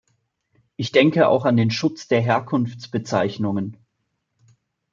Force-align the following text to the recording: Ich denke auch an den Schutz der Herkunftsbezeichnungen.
Ich 0.77 0.91
denke 0.91 1.27
auch 1.27 1.45
an 1.45 1.55
den 1.57 1.69
Schutz 1.69 2.07
der 2.07 2.21
Herkunftsbezeichnungen. 2.21 3.77